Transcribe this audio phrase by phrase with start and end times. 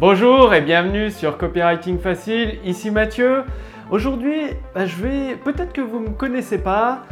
[0.00, 3.42] Bonjour et bienvenue sur Copywriting Facile, ici Mathieu.
[3.90, 7.02] Aujourd'hui, bah, je vais, peut-être que vous ne me connaissez pas,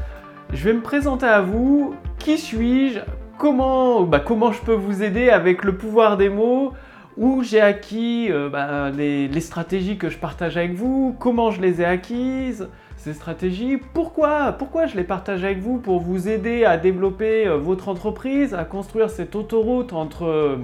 [0.54, 1.94] je vais me présenter à vous.
[2.18, 3.00] Qui suis-je?
[3.36, 6.72] Comment, bah, comment je peux vous aider avec le pouvoir des mots?
[7.18, 11.14] Où j'ai acquis euh, bah, les, stratégies que je partage avec vous?
[11.20, 13.76] Comment je les ai acquises ces stratégies?
[13.92, 18.54] Pourquoi Pourquoi je les partage avec vous Pour vous aider à développer euh, votre entreprise,
[18.54, 20.58] à construire cette autoroute entre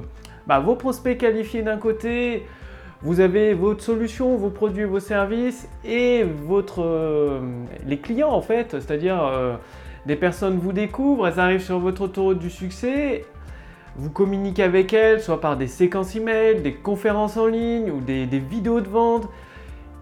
[0.47, 2.47] bah, vos prospects qualifiés d'un côté,
[3.03, 7.41] vous avez votre solution, vos produits, vos services et votre, euh,
[7.87, 9.57] les clients en fait, c'est-à-dire euh,
[10.07, 13.27] des personnes vous découvrent, elles arrivent sur votre autoroute du succès,
[13.97, 18.27] vous communiquez avec elles, soit par des séquences email, des conférences en ligne ou des,
[18.27, 19.29] vidéos de vente,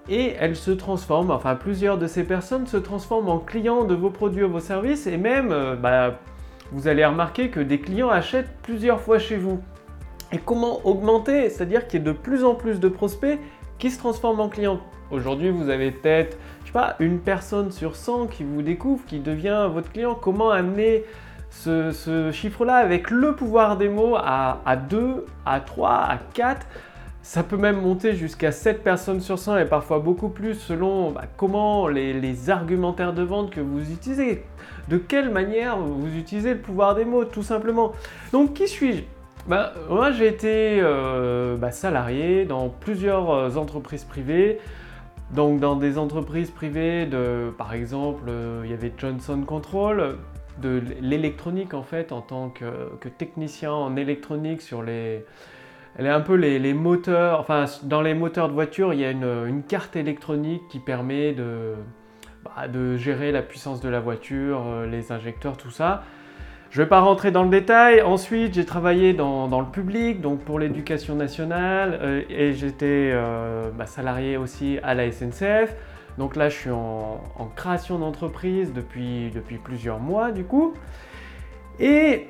[0.08, 4.10] et elles se transforment, enfin plusieurs de ces personnes se transforment en clients de vos
[4.10, 6.18] produits ou vos services, et même euh, bah,
[6.70, 9.60] vous allez remarquer que des clients achètent plusieurs fois chez vous.
[10.32, 13.38] Et comment augmenter C'est-à-dire qu'il y a de plus en plus de prospects
[13.78, 14.80] qui se transforment en clients.
[15.10, 19.18] Aujourd'hui, vous avez peut-être, je sais pas, une personne sur 100 qui vous découvre, qui
[19.18, 20.14] devient votre client.
[20.14, 21.04] Comment amener
[21.50, 26.66] ce, chiffre-là avec le pouvoir des mots à, 2, à 3, à 4
[27.24, 31.22] ça peut même monter jusqu'à 7 personnes sur 100 et parfois beaucoup plus selon bah,
[31.36, 34.42] comment les, argumentaires de vente que vous utilisez.
[34.88, 37.92] De quelle manière vous utilisez le pouvoir des mots, tout simplement.
[38.32, 39.04] Donc, qui suis-je?
[39.46, 44.60] Bah, moi, j'ai été euh, bah, salarié dans plusieurs euh, entreprises privées.
[45.32, 50.16] Donc, dans des entreprises privées, de, par exemple, euh, il y avait Johnson Control,
[50.60, 55.24] de l'électronique en fait, en tant que, technicien en électronique sur les.
[55.98, 59.10] Elle est un peu les, moteurs, enfin, dans les moteurs de voiture, il y a
[59.10, 61.34] une, carte électronique qui permet
[62.44, 66.02] bah, de gérer la puissance de la voiture, les injecteurs, tout ça.
[66.72, 68.00] Je ne vais pas rentrer dans le détail.
[68.00, 73.84] Ensuite, j'ai travaillé dans, le public, donc pour l'éducation nationale, euh, et j'étais euh, bah,
[73.84, 75.76] salarié aussi à la SNCF.
[76.16, 77.20] Donc là, je suis en,
[77.54, 79.30] création d'entreprise depuis,
[79.62, 80.72] plusieurs mois, du coup.
[81.78, 82.28] Et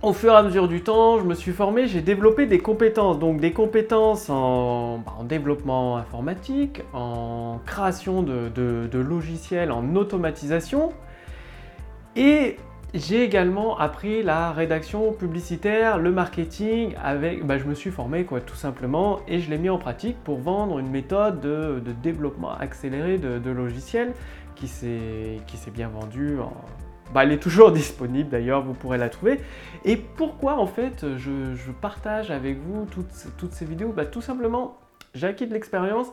[0.00, 3.18] au fur et à mesure du temps, je me suis formé, j'ai développé des compétences.
[3.18, 10.94] Donc des compétences en, bah, développement informatique, en création de, de logiciels, en automatisation.
[12.16, 12.56] Et
[12.94, 18.40] j'ai également appris la rédaction publicitaire, le marketing, avec, bah, je me suis formé quoi,
[18.40, 23.18] tout simplement et je l'ai mis en pratique pour vendre une méthode de, développement accéléré
[23.18, 24.14] de, logiciels
[24.54, 25.40] qui s'est
[25.72, 26.38] bien vendue.
[27.12, 29.40] Bah, elle est toujours disponible d'ailleurs, vous pourrez la trouver.
[29.84, 33.92] Et pourquoi en fait je, partage avec vous toutes, toutes ces vidéos?
[33.92, 34.78] Bah, Tout simplement,
[35.14, 36.08] j'ai acquis de l'expérience.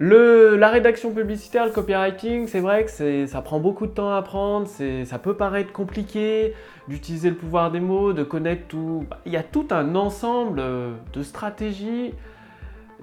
[0.00, 4.68] La rédaction publicitaire, le copywriting, c'est vrai que ça prend beaucoup de temps à apprendre,
[4.68, 6.54] ça peut paraître compliqué
[6.86, 9.04] d'utiliser le pouvoir des mots, de connaître tout.
[9.26, 12.14] Il y a tout un ensemble euh, de stratégies,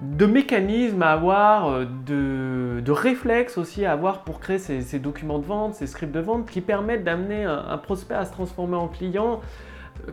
[0.00, 5.44] de mécanismes à avoir, euh, de, réflexes aussi à avoir pour créer ces, documents de
[5.44, 9.40] vente, ces scripts de vente qui permettent d'amener un prospect à se transformer en client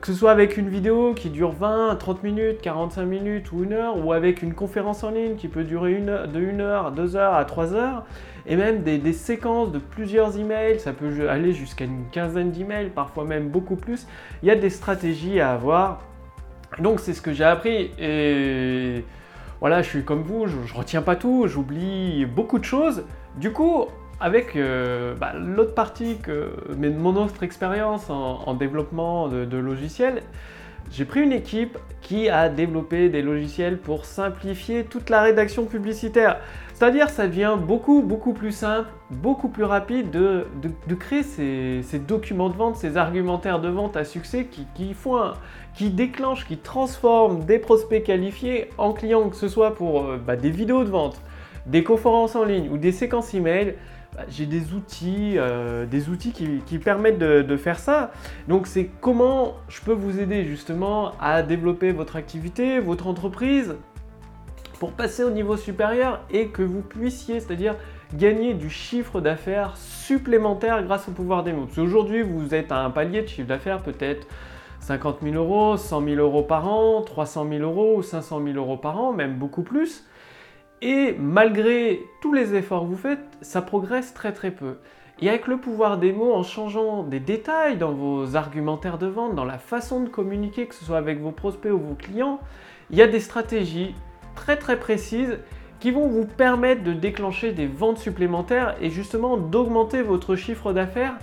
[0.01, 3.73] que ce soit avec une vidéo qui dure 20, 30 minutes, 45 minutes ou une
[3.73, 7.35] heure, ou avec une conférence en ligne qui peut durer de 1 heure, 2 heures
[7.35, 8.03] à 3 heures,
[8.45, 13.23] et même des, séquences de plusieurs emails, ça peut aller jusqu'à une quinzaine d'emails, parfois
[13.23, 14.07] même beaucoup plus.
[14.41, 16.01] Il y a des stratégies à avoir.
[16.79, 19.05] Donc c'est ce que j'ai appris et
[19.59, 23.05] voilà, je suis comme vous, je, je retiens pas tout, j'oublie beaucoup de choses.
[23.37, 23.85] Du coup,
[24.23, 30.21] avec euh, bah, l'autre partie que mais mon autre expérience en, développement de, logiciels,
[30.91, 36.37] j'ai pris une équipe qui a développé des logiciels pour simplifier toute la rédaction publicitaire.
[36.73, 40.45] C'est-à-dire ça devient beaucoup beaucoup plus simple, beaucoup plus rapide de,
[40.95, 45.33] créer ces, documents de vente, ces argumentaires de vente à succès qui, font
[45.75, 50.37] qui déclenchent, qui transforment des prospects qualifiés en clients, que ce soit pour euh, bah,
[50.37, 51.19] des vidéos de vente,
[51.65, 53.75] des conférences en ligne ou des séquences email.
[54.29, 58.11] J'ai des outils, euh, des outils qui, permettent de, faire ça.
[58.47, 63.75] Donc c'est comment je peux vous aider justement à développer votre activité, votre entreprise,
[64.79, 67.75] pour passer au niveau supérieur et que vous puissiez, c'est-à-dire
[68.13, 71.65] gagner du chiffre d'affaires supplémentaire grâce au pouvoir des mots.
[71.65, 74.27] Parce qu'aujourd'hui, vous êtes à un palier de chiffre d'affaires peut-être
[74.81, 78.77] 50 000 euros, 100 000 euros par an, 300 000 euros ou 500 000 euros
[78.77, 80.05] par an, même beaucoup plus.
[80.85, 84.79] Et malgré tous les efforts que vous faites, ça progresse très très peu.
[85.21, 89.33] Et avec le pouvoir des mots, en changeant des détails dans vos argumentaires de vente,
[89.33, 92.41] dans la façon de communiquer, que ce soit avec vos prospects ou vos clients,
[92.89, 93.95] il y a des stratégies
[94.35, 95.39] très très précises
[95.79, 101.15] qui vont vous permettre de déclencher des ventes supplémentaires et justement d'augmenter votre chiffre d'affaires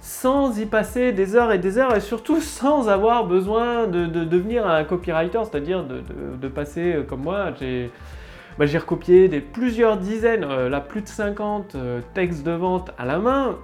[0.00, 4.66] sans y passer des heures et des heures et surtout sans avoir besoin de, devenir
[4.66, 7.50] un copywriter, c'est-à-dire de, passer euh, comme moi.
[7.60, 7.90] J'ai
[8.58, 13.04] bah, recopié des, plusieurs dizaines, euh, là plus de 50 euh, textes de vente à
[13.04, 13.58] la main.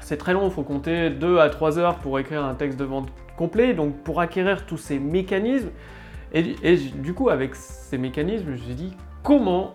[0.00, 2.84] C'est très long, il faut compter 2 à 3 heures pour écrire un texte de
[2.84, 3.74] vente complet.
[3.74, 5.70] Donc pour acquérir tous ces mécanismes,
[6.32, 9.74] et, et du coup avec ces mécanismes, je me suis dit comment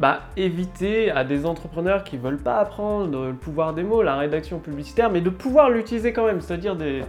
[0.00, 4.16] bah, éviter à des entrepreneurs qui ne veulent pas apprendre le pouvoir des mots, la
[4.16, 7.02] rédaction publicitaire, mais de pouvoir l'utiliser quand même, c'est-à-dire des,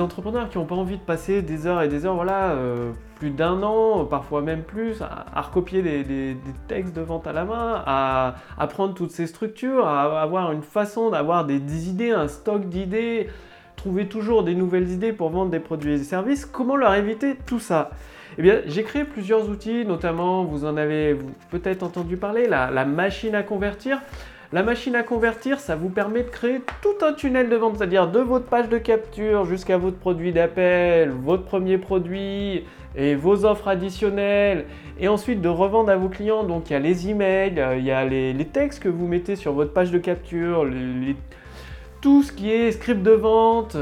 [0.00, 3.30] entrepreneurs qui n'ont pas envie de passer des heures et des heures, voilà, euh, plus
[3.30, 6.36] d'un an, parfois même plus, à, recopier des,
[6.68, 11.10] textes de vente à la main, à apprendre toutes ces structures, à avoir une façon
[11.10, 13.28] d'avoir des, idées, un stock d'idées,
[13.76, 16.44] trouver toujours des nouvelles idées pour vendre des produits et des services.
[16.46, 17.90] Comment leur éviter tout ça?
[18.38, 21.16] Eh bien, j'ai créé plusieurs outils, notamment, vous en avez
[21.50, 24.00] peut-être entendu parler, la, machine à convertir.
[24.52, 28.08] La machine à convertir, ça vous permet de créer tout un tunnel de vente, c'est-à-dire
[28.08, 32.64] de votre page de capture jusqu'à votre produit d'appel, votre premier produit
[32.94, 34.66] et vos offres additionnelles,
[35.00, 36.44] et ensuite de revendre à vos clients.
[36.44, 39.52] Donc il y a les emails, il y a les, textes que vous mettez sur
[39.52, 40.64] votre page de capture,
[42.00, 43.76] tout ce qui est script de vente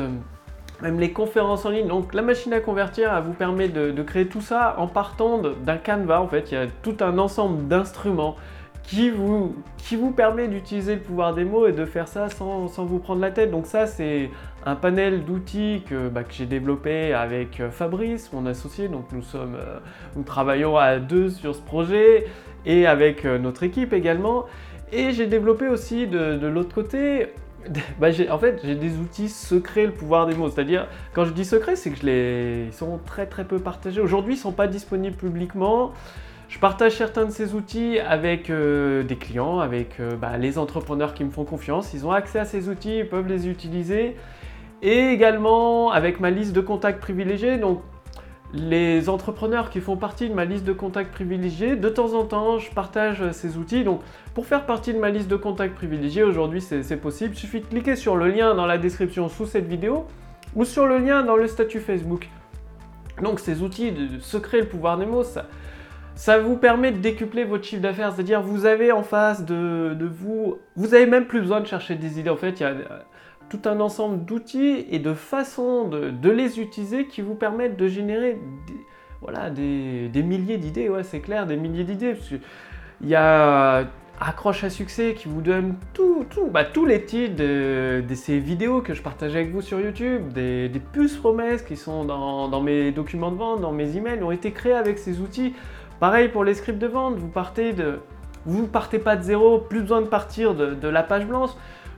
[0.83, 1.87] même les conférences en ligne.
[1.87, 5.77] Donc la machine à convertir, elle vous permet de, créer tout ça en partant d'un
[5.77, 6.21] canevas.
[6.21, 8.37] En fait, il y a tout un ensemble d'instruments
[8.87, 12.67] qui vous, qui vous permet d'utiliser le pouvoir des mots et de faire ça sans,
[12.67, 13.51] vous prendre la tête.
[13.51, 14.31] Donc ça, c'est
[14.67, 18.89] un panel d'outils que, bah, j'ai développé avec euh, Fabrice, mon associé.
[18.89, 19.79] Donc nous, sommes, euh,
[20.17, 22.27] nous travaillons à deux sur ce projet
[22.67, 24.45] et avec euh, notre équipe également.
[24.93, 27.29] Et j'ai développé aussi de, de l'autre côté
[27.99, 30.51] bah, en fait, j'ai des outils secrets, le pouvoir des mots.
[30.51, 32.65] C'est-à-dire, quand je dis secrets, c'est que je les...
[32.67, 34.01] ils sont très très peu partagés.
[34.01, 35.93] Aujourd'hui, ils ne sont pas disponibles publiquement.
[36.55, 41.13] Je partage certains de ces outils avec euh, des clients, avec euh, bah, les entrepreneurs
[41.13, 41.93] qui me font confiance.
[41.95, 44.15] Ils ont accès à ces outils, ils peuvent les utiliser.
[44.81, 47.57] Et également avec ma liste de contacts privilégiés.
[47.57, 47.83] Donc,
[48.53, 52.59] les entrepreneurs qui font partie de ma liste de contacts privilégiés, de temps en temps,
[52.59, 53.83] je partage ces outils.
[53.83, 54.03] Donc,
[54.33, 57.35] pour faire partie de ma liste de contacts privilégiés, aujourd'hui, c'est possible.
[57.35, 60.07] Il suffit de cliquer sur le lien dans la description sous cette vidéo
[60.55, 62.29] ou sur le lien dans le statut Facebook.
[63.21, 65.25] Donc, ces outils de secret, le pouvoir des mots,
[66.15, 68.13] ça vous permet de décupler votre chiffre d'affaires.
[68.13, 72.21] C'est-à-dire, vous avez en face de, vous, vous avez même plus besoin de chercher des
[72.21, 72.31] idées.
[72.31, 72.75] En fait, il y a
[73.49, 78.39] tout un ensemble d'outils et de façons de, les utiliser qui vous permettent de générer
[78.67, 78.87] des,
[79.21, 82.15] voilà, des, milliers d'idées, ouais, c'est clair, des milliers d'idées.
[83.01, 83.85] Il y a
[84.21, 88.81] Accroche à succès qui vous donne tout, tout, bah, tous les titres de, ces vidéos
[88.81, 93.33] que je partage avec vous sur YouTube, des, puces promesses qui sont dans, mes documents
[93.33, 95.55] de vente, dans mes emails, ont été créés avec ces outils.
[96.01, 98.01] Pareil pour les scripts de vente, vous partez de,
[98.47, 101.51] vous ne partez pas de zéro, plus besoin de partir de, la page blanche.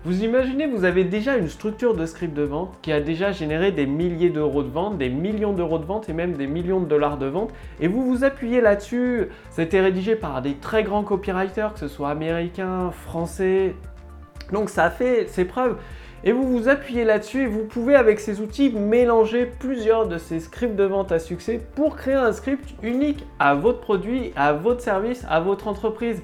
[0.04, 3.72] Vous imaginez, vous avez déjà une structure de script de vente qui a déjà généré
[3.72, 6.86] des milliers d'euros de vente, des millions d'euros de vente et même des millions de
[6.86, 7.50] dollars de vente.
[7.80, 9.28] Et vous vous appuyez là-dessus.
[9.58, 13.74] Été rédigé par des très grands copywriters, que ce soit américains, français.
[14.52, 15.76] Donc ça a fait ses preuves.
[16.24, 20.40] Et vous vous appuyez là-dessus et vous pouvez avec ces outils mélanger plusieurs de ces
[20.40, 24.80] scripts de vente à succès pour créer un script unique à votre produit, à votre
[24.80, 26.22] service, à votre entreprise.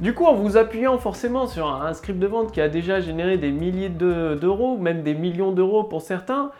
[0.00, 3.38] Du coup, en vous appuyant forcément sur un script de vente qui a déjà généré
[3.38, 6.50] des milliers d'euros, même des millions d'euros pour certains,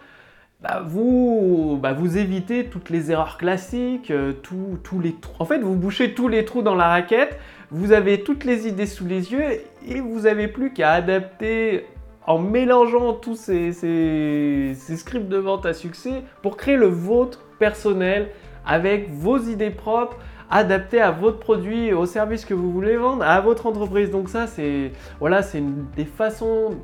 [0.62, 5.34] bah, vous, bah, vous évitez toutes les erreurs classiques, euh, tous les trous.
[5.38, 7.38] En fait, vous bouchez tous les trous dans la raquette,
[7.70, 9.44] vous avez toutes les idées sous les yeux
[9.86, 11.84] et vous n'avez plus qu'à adapter
[12.26, 13.72] en mélangeant tous ces,
[14.96, 18.30] scripts de vente à succès pour créer le vôtre personnel
[18.66, 20.16] avec vos idées propres
[20.50, 24.10] adapté à votre produit, au service que vous voulez vendre, à votre entreprise.
[24.10, 25.62] Donc ça, c'est voilà, c'est
[25.96, 26.76] des façons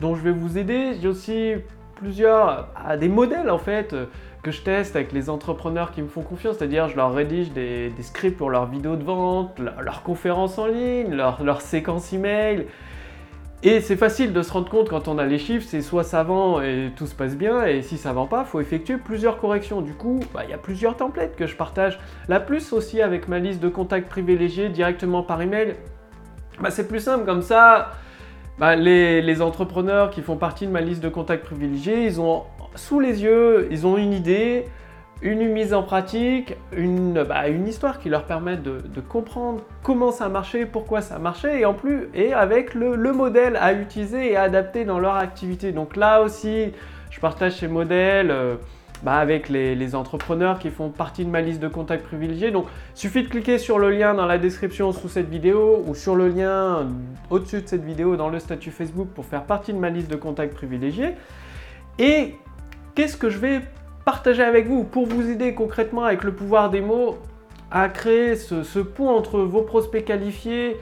[0.00, 0.94] dont je vais vous aider.
[1.00, 1.52] J'ai aussi
[1.94, 3.94] plusieurs à des modèles en fait
[4.42, 7.92] que je teste avec les entrepreneurs qui me font confiance, c'est-à-dire je leur rédige des,
[8.00, 12.66] scripts pour leurs vidéos de vente, leurs conférences en ligne, leurs leur séquences email,
[13.64, 16.22] et c'est facile de se rendre compte quand on a les chiffres, c'est soit ça
[16.22, 19.38] vend et tout se passe bien, et si ça vend pas, il faut effectuer plusieurs
[19.38, 19.80] corrections.
[19.80, 21.98] Du coup, bah, il y a plusieurs templates que je partage.
[22.28, 25.74] La plus aussi avec ma liste de contacts privilégiés directement par email,
[26.60, 27.90] bah, c'est plus simple comme ça.
[28.58, 32.44] Bah, les, les, entrepreneurs qui font partie de ma liste de contacts privilégiés, ils ont
[32.76, 34.66] sous les yeux, ils ont une idée,
[35.20, 40.66] une mise en pratique, une, bah, histoire qui leur permet de, comprendre comment ça marchait,
[40.66, 44.84] pourquoi ça marchait, et en plus, et avec le, modèle à utiliser et à adapter
[44.84, 45.72] dans leur activité.
[45.72, 46.72] Donc là aussi,
[47.10, 48.30] je partage ces modèles.
[48.30, 48.56] Euh,
[49.04, 52.50] bah, avec les, entrepreneurs qui font partie de ma liste de contacts privilégiés.
[52.50, 56.16] Donc, suffit de cliquer sur le lien dans la description sous cette vidéo ou sur
[56.16, 56.88] le lien
[57.30, 60.16] au-dessus de cette vidéo dans le statut Facebook pour faire partie de ma liste de
[60.16, 61.14] contacts privilégiés.
[62.00, 62.34] Et
[62.96, 63.60] qu'est-ce que je vais
[64.08, 67.18] partager avec vous pour vous aider concrètement avec le pouvoir des mots
[67.70, 70.78] à créer ce, pont entre vos prospects qualifiés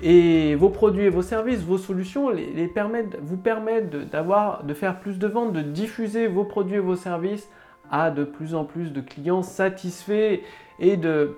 [0.00, 4.04] et vos produits et vos services, vos solutions les, permettent, vous permettent de,
[4.62, 7.50] de faire plus de ventes, de diffuser vos produits et vos services
[7.90, 10.38] à de plus en plus de clients satisfaits
[10.78, 11.36] et de,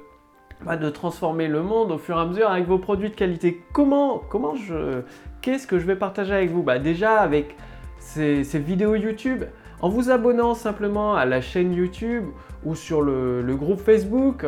[0.67, 3.63] bah, de transformer le monde au fur et à mesure avec vos produits de qualité.
[3.73, 5.01] Comment, comment je,
[5.41, 6.63] qu'est-ce que je vais partager avec vous?
[6.63, 7.57] Bah, Déjà avec
[7.99, 9.45] ces, vidéos YouTube,
[9.83, 12.25] en vous abonnant simplement à la chaîne YouTube
[12.65, 14.45] ou sur le, groupe Facebook,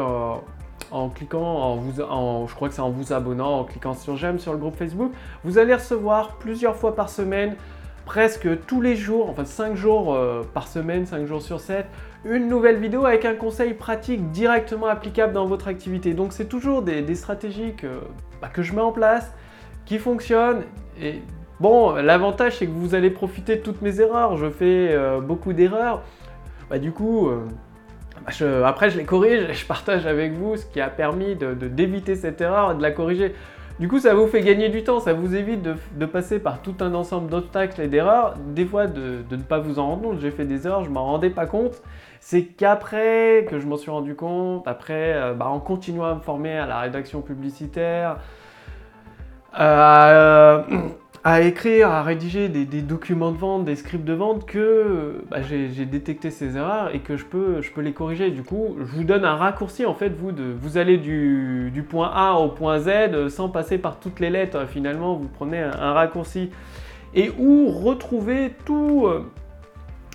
[0.90, 4.16] en, cliquant, en vous, en, je crois que c'est en vous abonnant, en cliquant sur
[4.16, 5.12] j'aime sur le groupe Facebook,
[5.44, 7.56] vous allez recevoir plusieurs fois par semaine
[8.04, 11.86] presque tous les jours, enfin 5 jours euh, par semaine, 5 jours sur 7,
[12.24, 16.14] une nouvelle vidéo avec un conseil pratique directement applicable dans votre activité.
[16.14, 17.74] Donc c'est toujours des, stratégies
[18.40, 19.32] bah, que, je mets en place,
[19.84, 20.62] qui fonctionnent.
[21.00, 21.22] Et
[21.62, 24.36] bon, l'avantage c'est que vous allez profiter de toutes mes erreurs.
[24.36, 26.02] Je fais euh, beaucoup d'erreurs.
[26.68, 27.46] Bah, du coup, euh,
[28.26, 31.54] bah, après je les corrige et je partage avec vous ce qui a permis de
[31.54, 33.32] d'éviter cette erreur et de la corriger.
[33.80, 36.74] Du coup, ça vous fait gagner du temps, ça vous évite de, passer par tout
[36.80, 40.20] un ensemble d'obstacles et d'erreurs, des fois de, ne pas vous en rendre compte.
[40.20, 41.82] J'ai fait des erreurs, je m'en rendais pas compte.
[42.20, 46.20] C'est qu'après que je m'en suis rendu compte, après, euh, bah, en continuant à me
[46.20, 48.18] former à la rédaction publicitaire,
[51.24, 55.86] à écrire, à rédiger des, documents de vente, des scripts de vente, que bah, j'ai
[55.86, 58.30] détecté ces erreurs et que je peux, je peux les corriger.
[58.30, 62.10] Du coup, je vous donne un raccourci en fait, vous, de, vous allez du, point
[62.12, 64.66] A au point Z sans passer par toutes les lettres.
[64.66, 66.50] Finalement, vous prenez un, raccourci
[67.14, 69.06] et où retrouver tout.
[69.06, 69.24] Euh,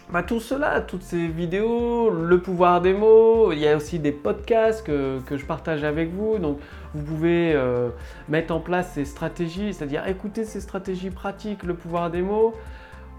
[0.10, 4.14] bah, tout cela, toutes ces vidéos, le pouvoir des mots, il y a aussi des
[4.14, 6.38] podcasts que, je partage avec vous.
[6.38, 6.60] Donc
[6.94, 7.90] vous pouvez euh,
[8.30, 12.54] mettre en place ces stratégies, c'est-à-dire écouter ces stratégies pratiques, le pouvoir des mots,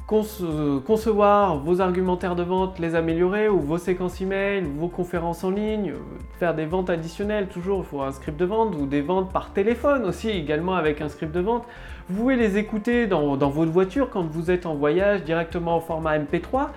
[0.06, 5.92] concevoir vos argumentaires de vente, les améliorer, ou vos séquences email, vos conférences en ligne,
[6.38, 9.52] faire des ventes additionnelles, toujours il faut un script de vente, ou des ventes par
[9.52, 11.66] téléphone aussi, également avec un script de vente.
[12.08, 16.18] Vous pouvez les écouter dans, votre voiture quand vous êtes en voyage directement au format
[16.18, 16.68] MP3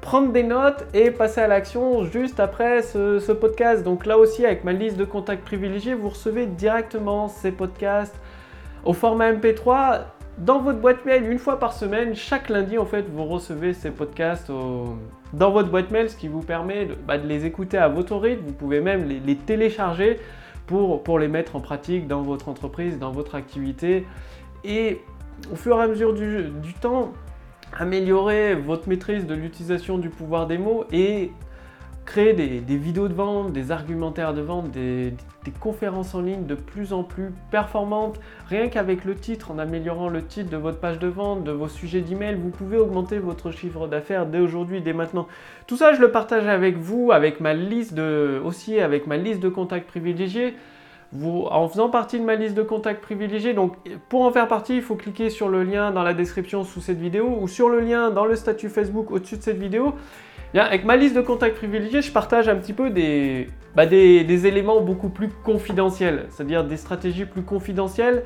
[0.00, 3.82] prendre des notes et passer à l'action juste après ce, podcast.
[3.82, 8.18] Donc là aussi, avec ma liste de contacts privilégiés, vous recevez directement ces podcasts
[8.84, 10.02] au format MP3
[10.38, 12.14] dans votre boîte mail une fois par semaine.
[12.14, 14.50] Chaque lundi, en fait, vous recevez ces podcasts
[15.32, 18.44] dans votre boîte mail, ce qui vous permet de, bah, les écouter à votre rythme.
[18.46, 20.20] Vous pouvez même les, télécharger
[20.66, 24.06] pour, pour, les mettre en pratique dans votre entreprise, dans votre activité.
[24.64, 25.00] Et
[25.52, 27.12] au fur et à mesure du, temps,
[27.78, 31.30] améliorer votre maîtrise de l'utilisation du pouvoir des mots et
[32.04, 35.14] créer des, vidéos de vente, des argumentaires de vente, des,
[35.60, 38.20] conférences en ligne de plus en plus performantes.
[38.48, 41.68] Rien qu'avec le titre, en améliorant le titre de votre page de vente, de vos
[41.68, 45.26] sujets d'email, vous pouvez augmenter votre chiffre d'affaires dès aujourd'hui, dès maintenant.
[45.66, 49.40] Tout ça, je le partage avec vous, avec ma liste de, aussi avec ma liste
[49.40, 50.54] de contacts privilégiés.
[51.14, 53.76] En faisant partie de ma liste de contacts privilégiés, donc
[54.10, 56.98] pour en faire partie, il faut cliquer sur le lien dans la description sous cette
[56.98, 59.94] vidéo ou sur le lien dans le statut Facebook au-dessus de cette vidéo
[60.54, 64.80] avec ma liste de contacts privilégiés, je partage un petit peu des, bah, des, éléments
[64.80, 68.24] beaucoup plus confidentiels, c'est-à-dire des stratégies plus confidentielles.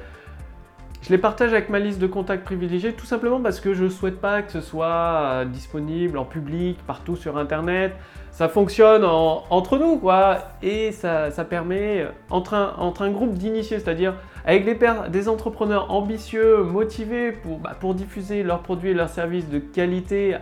[1.02, 3.88] Je les partage avec ma liste de contacts privilégiés tout simplement parce que je ne
[3.88, 7.96] souhaite pas que ce soit euh, disponible en public, partout sur Internet.
[8.30, 10.38] Ça fonctionne entre nous, quoi.
[10.62, 14.14] Et ça, permet, entre un, entre un groupe d'initiés, c'est-à-dire
[14.46, 14.64] avec
[15.10, 20.36] des, entrepreneurs ambitieux, motivés pour, bah, pour diffuser leurs produits et leurs services de qualité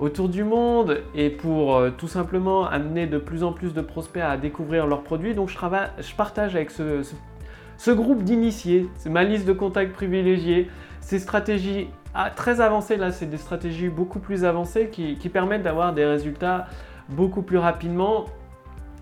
[0.00, 4.22] autour du monde et pour euh, tout simplement amener de plus en plus de prospects
[4.22, 5.34] à découvrir leurs produits.
[5.34, 7.14] Donc je, travaille, je partage avec ce, ce,
[7.88, 10.68] groupe d'initiés, c'est ma liste de contacts privilégiés,
[11.00, 15.94] ces stratégies ah, très avancées, là c'est des stratégies beaucoup plus avancées qui, permettent d'avoir
[15.94, 16.66] des résultats
[17.08, 18.26] beaucoup plus rapidement.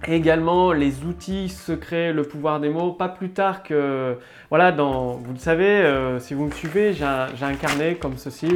[0.06, 4.16] Et également les outils secrets, le pouvoir des mots, pas plus tard que,
[4.48, 8.48] voilà, dans, vous le savez, euh, si vous me suivez, j'ai un, carnet comme ceci,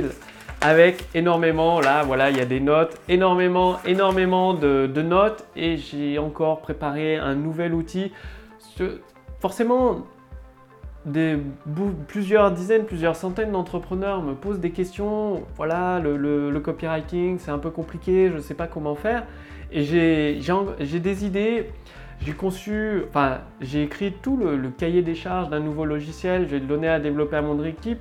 [0.61, 6.21] avec énormément, là voilà, il y a des notes, énormément, énormément de, notes et j'ai
[6.21, 8.12] encore préparé un nouvel outil.
[9.43, 10.07] Forcément,
[12.07, 15.43] plusieurs dizaines, plusieurs centaines d'entrepreneurs me posent des questions.
[15.57, 19.27] Voilà, le, copywriting, c'est un peu compliqué, je ne sais pas comment faire.
[19.73, 21.71] Et j'ai des idées.
[22.25, 26.47] J'ai conçu, enfin, j'ai écrit tout le, le cahier des charges d'un nouveau logiciel.
[26.47, 27.99] Je vais le donner à développer à mon équipe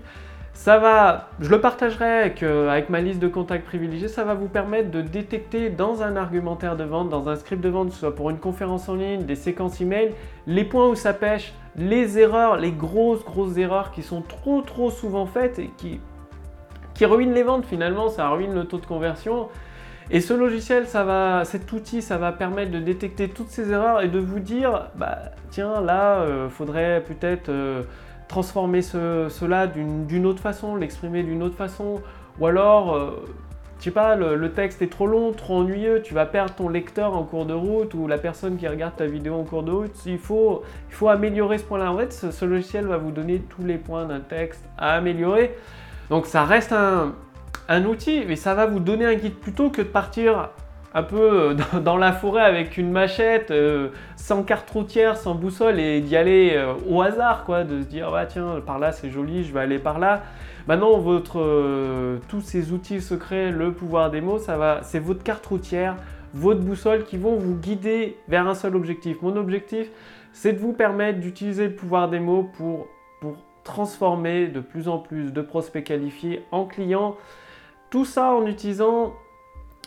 [0.62, 2.20] Ça va, je le partagerai
[2.68, 6.78] avec, ma liste de contacts privilégiés, ça va vous permettre de détecter dans un argumentaire
[6.78, 9.82] de vente, dans un script de vente, soit pour une conférence en ligne, des séquences
[9.82, 10.14] email,
[10.46, 14.92] les points où ça pêche, les erreurs, les grosses grosses erreurs qui sont trop trop
[14.92, 16.00] souvent faites et qui,
[17.04, 19.48] ruinent les ventes finalement, ça ruine le taux de conversion.
[20.12, 24.04] Et ce logiciel, ça va, cet outil, ça va permettre de détecter toutes ces erreurs
[24.04, 25.18] et de vous dire, bah
[25.50, 27.82] tiens là, euh, faudrait peut-être euh,
[28.32, 32.02] transformer cela d'une autre façon, l'exprimer d'une autre façon,
[32.40, 33.26] ou alors, euh,
[33.80, 37.14] je sais pas, le, texte est trop long, trop ennuyeux, tu vas perdre ton lecteur
[37.14, 39.92] en cours de route ou la personne qui regarde ta vidéo en cours de route.
[40.06, 40.64] Il faut,
[41.08, 41.92] améliorer ce point-là.
[41.92, 45.54] En fait, ce, logiciel va vous donner tous les points d'un texte à améliorer.
[46.10, 49.88] Donc ça reste un outil, mais ça va vous donner un guide plutôt que de
[49.88, 50.52] partir
[50.94, 55.80] un peu euh, dans la forêt avec une machette, euh, sans carte routière, sans boussole
[55.80, 59.10] et d'y aller euh, au hasard, quoi, de se dire ah tiens par là c'est
[59.10, 60.24] joli, je vais aller par là.
[60.68, 65.46] Maintenant votre tous ces outils secrets, le pouvoir des mots, ça va, c'est votre carte
[65.46, 65.96] routière,
[66.34, 69.22] votre boussole qui vont vous guider vers un seul objectif.
[69.24, 69.88] Mon objectif,
[70.34, 72.88] c'est de vous permettre d'utiliser le pouvoir des mots pour
[73.22, 77.16] pour transformer de plus en plus de prospects qualifiés en clients.
[77.90, 79.14] Tout ça en utilisant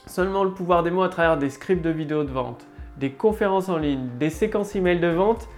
[0.06, 2.66] seulement le pouvoir des mots à travers des scripts de vidéos de vente,
[2.98, 5.48] des conférences en ligne, des séquences email de vente.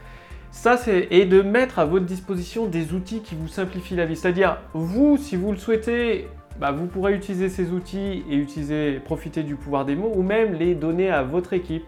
[0.51, 4.17] Ça, c'est et de mettre à votre disposition des outils qui vous simplifient la vie.
[4.17, 9.57] C'est-à-dire, vous, si vous le souhaitez, bah, vous pourrez utiliser ces outils et profiter du
[9.57, 11.85] pouvoir des mots ou même les donner à votre équipe.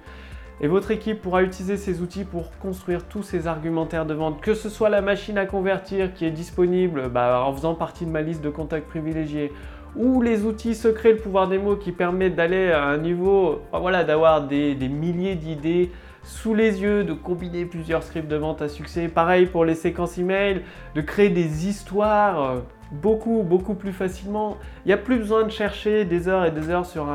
[0.61, 4.55] Et votre équipe pourra utiliser ces outils pour construire tous ces argumentaires de vente, que
[4.55, 8.23] ce soit la machine à convertir qui est disponible bah, en faisant partie de ma
[8.23, 9.53] liste de contacts privilégiés,
[9.97, 14.05] ou les outils secrets, le pouvoir des mots qui permettent d'aller à un niveau, voilà,
[14.05, 15.91] d'avoir des, milliers d'idées
[16.23, 19.09] sous les yeux, de combiner plusieurs scripts de vente à succès.
[19.09, 20.63] Pareil pour les séquences email,
[20.95, 22.59] de créer des histoires euh,
[22.93, 24.57] beaucoup, beaucoup plus facilement.
[24.85, 27.07] Il n'y a plus besoin de chercher des heures et des heures sur,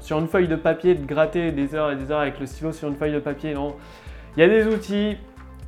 [0.00, 2.72] sur une feuille de papier, de gratter des heures et des heures avec le stylo
[2.72, 3.54] sur une feuille de papier.
[3.54, 3.74] Non,
[4.36, 5.16] il y a des outils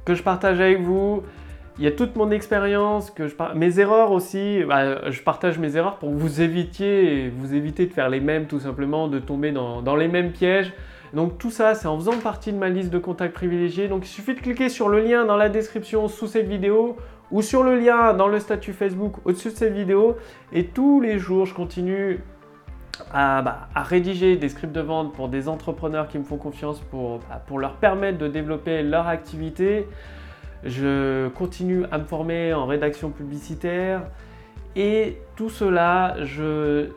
[0.05, 1.23] que je partage avec vous
[1.81, 4.63] il y a toute mon expérience, que je mes erreurs aussi.
[4.69, 8.47] Bah, je partage mes erreurs pour que vous évitiez, vous éviter de faire les mêmes
[8.47, 10.75] tout simplement, de tomber dans, dans les mêmes pièges.
[11.15, 13.89] Donc tout ça, c'est en faisant partie de ma liste de contacts privilégiés.
[13.89, 16.99] Donc il suffit de cliquer sur le lien dans la description sous cette vidéo
[17.31, 20.19] ou sur le lien dans le statut Facebook au-dessus de cette vidéo.
[20.53, 22.21] Et tous les jours, je continue
[23.11, 26.81] à, bah, à, rédiger des scripts de vente pour des entrepreneurs qui me font confiance
[26.91, 29.87] pour, bah, pour leur permettre de développer leur activité.
[30.65, 34.03] Je continue à me former en rédaction publicitaire
[34.77, 36.89] et tout cela, je,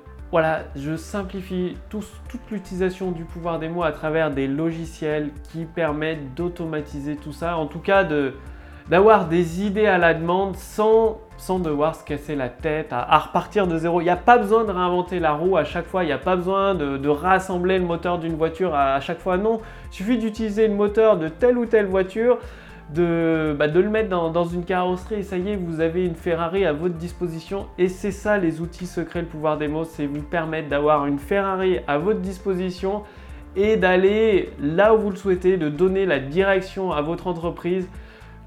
[0.97, 2.05] simplifie toute
[2.51, 7.65] l'utilisation du pouvoir des mots à travers des logiciels qui permettent d'automatiser tout ça, en
[7.65, 8.05] tout cas
[8.89, 13.65] d'avoir des idées à la demande sans, sans devoir se casser la tête, à, repartir
[13.65, 14.01] de zéro.
[14.01, 16.17] Il n'y a pas besoin de réinventer la roue à chaque fois, il n'y a
[16.17, 19.37] pas besoin de, rassembler le moteur d'une voiture à, à, chaque fois.
[19.37, 22.39] Non, il suffit d'utiliser le moteur de telle ou telle voiture
[22.93, 26.15] de, bah, de le mettre dans, une carrosserie et ça y est, vous avez une
[26.15, 27.67] Ferrari à votre disposition.
[27.77, 31.19] Et c'est ça les outils secrets, le pouvoir des mots, c'est vous permettre d'avoir une
[31.19, 33.03] Ferrari à votre disposition
[33.55, 37.87] et d'aller là où vous le souhaitez, de donner la direction à votre entreprise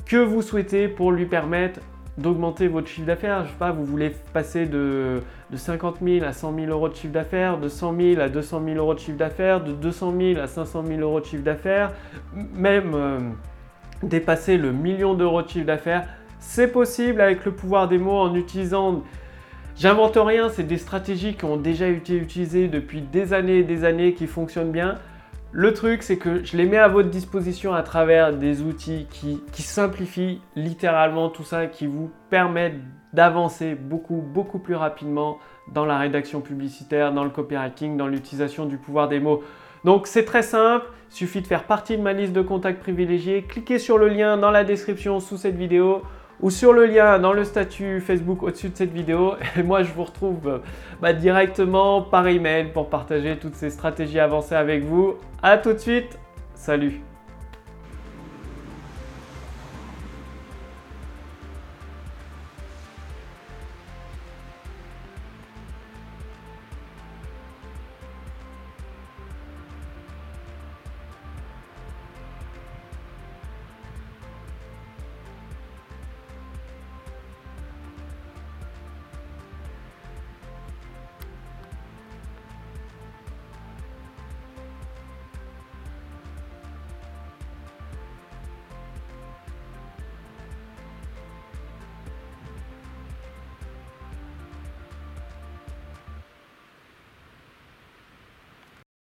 [0.04, 1.80] que vous souhaitez pour lui permettre
[2.18, 3.44] d'augmenter votre chiffre d'affaires.
[3.44, 5.20] Je sais pas, vous voulez passer de,
[5.50, 8.62] de 50 000 à 100 000 euros de chiffre d'affaires, de 100 000 à 200
[8.64, 11.92] 000 euros de chiffre d'affaires, de 200 000 à 500 000 euros de chiffre d'affaires,
[12.54, 12.92] même...
[12.94, 13.18] Euh,
[14.02, 16.08] dépasser le million d'euros de chiffre d'affaires.
[16.38, 19.02] C'est possible avec le pouvoir des mots en utilisant...
[19.78, 23.84] J'invente rien, c'est des stratégies qui ont déjà été utilisées depuis des années et des
[23.84, 24.96] années, qui fonctionnent bien.
[25.52, 29.42] Le truc, c'est que je les mets à votre disposition à travers des outils qui,
[29.52, 32.80] qui simplifient littéralement tout ça, qui vous permettent
[33.12, 35.38] d'avancer beaucoup, beaucoup plus rapidement
[35.72, 39.42] dans la rédaction publicitaire, dans le copywriting, dans l'utilisation du pouvoir des mots.
[39.84, 43.78] Donc c'est très simple, suffit de faire partie de ma liste de contacts privilégiés, cliquez
[43.78, 46.02] sur le lien dans la description sous cette vidéo
[46.40, 49.34] ou sur le lien dans le statut Facebook au-dessus de cette vidéo.
[49.56, 50.60] Et moi, je vous retrouve
[51.00, 55.14] bah, directement par email pour partager toutes ces stratégies avancées avec vous.
[55.42, 56.18] A tout de suite,
[56.54, 57.05] salut